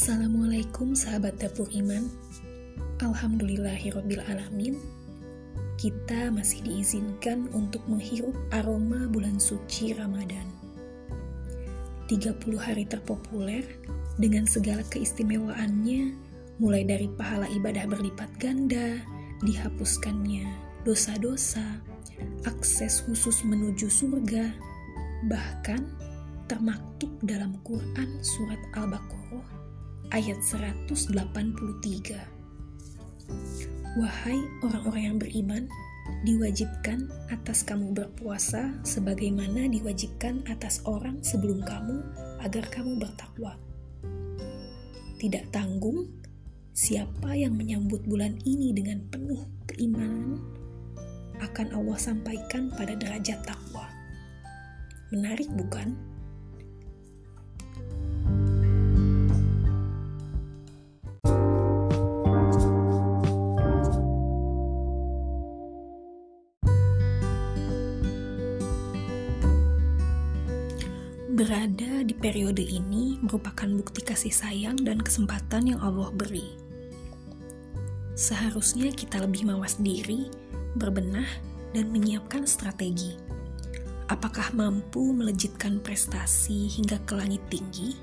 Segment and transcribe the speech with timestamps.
[0.00, 2.08] Assalamualaikum sahabat dapur iman.
[3.04, 4.80] Alhamdulillahirrabbilalamin
[5.76, 10.48] Kita masih diizinkan untuk menghirup aroma bulan suci Ramadan.
[12.08, 13.60] 30 hari terpopuler
[14.16, 16.16] dengan segala keistimewaannya
[16.56, 19.04] Mulai dari pahala ibadah berlipat ganda
[19.44, 20.48] Dihapuskannya
[20.88, 21.76] dosa-dosa
[22.48, 24.48] Akses khusus menuju surga
[25.28, 25.84] Bahkan
[26.48, 29.59] termaktub dalam Quran Surat Al-Baqarah
[30.10, 30.90] ayat 183.
[33.98, 35.64] Wahai orang-orang yang beriman,
[36.26, 42.02] diwajibkan atas kamu berpuasa sebagaimana diwajibkan atas orang sebelum kamu
[42.42, 43.54] agar kamu bertakwa.
[45.22, 46.10] Tidak tanggung
[46.74, 50.42] siapa yang menyambut bulan ini dengan penuh keimanan
[51.38, 53.86] akan Allah sampaikan pada derajat takwa.
[55.14, 56.09] Menarik bukan?
[71.40, 76.44] Berada di periode ini merupakan bukti kasih sayang dan kesempatan yang Allah beri.
[78.12, 80.28] Seharusnya kita lebih mawas diri,
[80.76, 81.24] berbenah,
[81.72, 83.16] dan menyiapkan strategi.
[84.12, 87.96] Apakah mampu melejitkan prestasi hingga ke langit tinggi,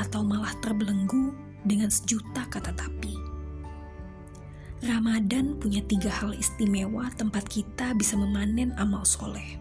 [0.00, 1.36] atau malah terbelenggu
[1.68, 3.20] dengan sejuta kata tapi?
[4.80, 9.60] Ramadan punya tiga hal istimewa tempat kita bisa memanen amal soleh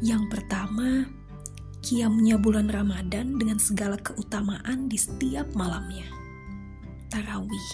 [0.00, 1.04] yang pertama,
[1.84, 6.08] kiamnya bulan Ramadan dengan segala keutamaan di setiap malamnya.
[7.12, 7.68] Tarawih.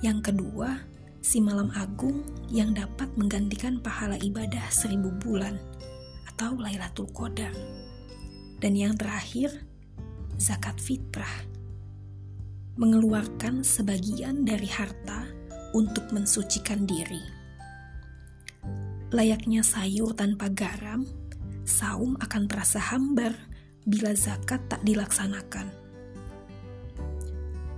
[0.00, 0.80] Yang kedua,
[1.20, 5.60] si malam agung yang dapat menggantikan pahala ibadah seribu bulan
[6.32, 7.52] atau Lailatul Qadar.
[8.56, 9.52] Dan yang terakhir,
[10.40, 11.44] zakat fitrah.
[12.80, 15.28] Mengeluarkan sebagian dari harta
[15.76, 17.20] untuk mensucikan diri.
[19.12, 21.08] Layaknya sayur tanpa garam,
[21.66, 23.34] saum akan terasa hambar
[23.82, 25.66] bila zakat tak dilaksanakan.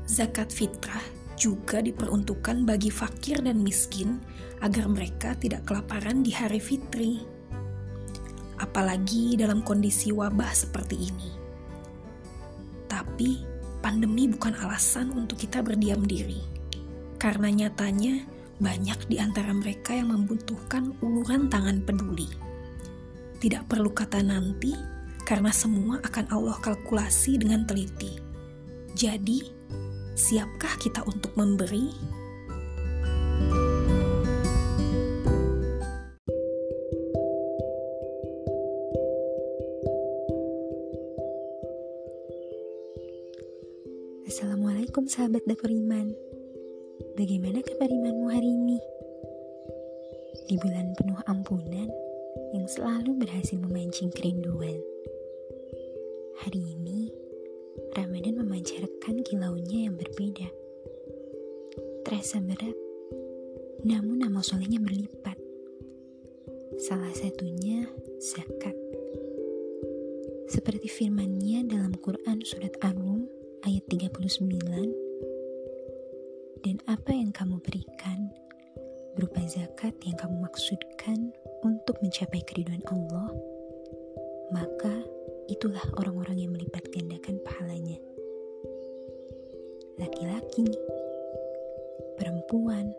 [0.04, 1.02] Zakat fitrah
[1.40, 4.20] juga diperuntukkan bagi fakir dan miskin
[4.60, 7.24] agar mereka tidak kelaparan di hari fitri.
[8.60, 11.30] Apalagi dalam kondisi wabah seperti ini.
[12.88, 13.40] Tapi,
[13.80, 16.42] pandemi bukan alasan untuk kita berdiam diri.
[17.16, 18.26] Karena nyatanya,
[18.58, 22.47] banyak di antara mereka yang membutuhkan uluran tangan peduli
[23.38, 24.74] tidak perlu kata nanti,
[25.22, 28.18] karena semua akan Allah kalkulasi dengan teliti.
[28.98, 29.46] Jadi,
[30.18, 31.94] siapkah kita untuk memberi?
[44.28, 46.10] Assalamualaikum sahabat dapur iman
[47.18, 48.78] Bagaimana kabar imanmu hari ini?
[50.46, 51.90] Di bulan penuh ampunan,
[52.56, 54.78] yang selalu berhasil memancing kerinduan.
[56.44, 57.10] Hari ini,
[57.94, 60.48] Ramadan memancarkan kilaunya yang berbeda.
[62.06, 62.76] Terasa berat,
[63.82, 65.36] namun nama solehnya berlipat.
[66.78, 67.86] Salah satunya
[68.22, 68.76] zakat.
[70.48, 73.28] Seperti firmannya dalam Quran Surat Ar-Rum
[73.66, 75.08] ayat 39,
[76.64, 78.30] dan apa yang kamu berikan
[79.18, 83.34] berupa zakat yang kamu maksudkan untuk mencapai keriduan Allah,
[84.54, 84.94] maka
[85.48, 87.98] itulah orang-orang yang melipat gandakan pahalanya.
[89.98, 90.70] Laki-laki,
[92.20, 92.94] perempuan,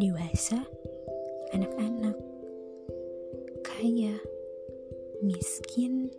[0.00, 0.62] dewasa,
[1.54, 2.16] anak-anak,
[3.62, 4.16] kaya,
[5.22, 6.10] miskin,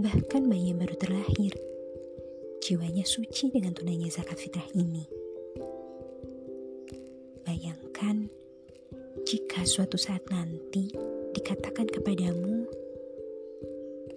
[0.00, 1.52] bahkan bayi yang baru terlahir.
[2.64, 5.23] Jiwanya suci dengan tunainya zakat fitrah ini.
[9.54, 10.90] Jika suatu saat nanti
[11.30, 12.66] dikatakan kepadamu,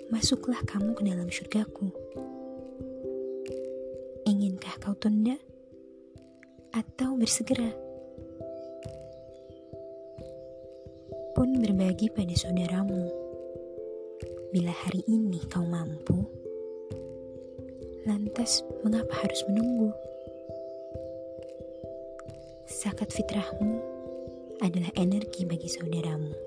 [0.10, 1.94] masuklah kamu ke dalam surgaku.
[4.26, 5.38] Inginkah kau tunda
[6.74, 7.70] atau bersegera?
[11.38, 13.06] Pun berbagi pada saudaramu.
[14.50, 16.18] Bila hari ini kau mampu,
[18.10, 19.94] lantas mengapa harus menunggu?
[22.66, 23.97] Zakat fitrahmu
[24.62, 26.47] adalah energi bagi saudaramu.